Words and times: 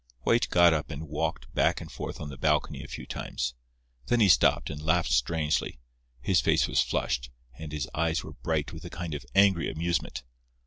White 0.21 0.49
got 0.49 0.73
up 0.73 0.89
and 0.89 1.07
walked 1.07 1.53
back 1.53 1.79
and 1.79 1.91
forth 1.91 2.19
on 2.19 2.29
the 2.29 2.35
balcony 2.39 2.83
a 2.83 2.87
few 2.87 3.05
times. 3.05 3.53
Then 4.07 4.19
he 4.19 4.29
stopped, 4.29 4.71
and 4.71 4.81
laughed 4.81 5.11
strangely. 5.11 5.79
His 6.21 6.41
face 6.41 6.67
was 6.67 6.81
flushed, 6.81 7.29
and 7.53 7.71
his 7.71 7.87
eyes 7.93 8.23
were 8.23 8.33
bright 8.33 8.73
with 8.73 8.83
a 8.83 8.89
kind 8.89 9.13
of 9.13 9.25
angry 9.35 9.69
amusement. 9.69 10.23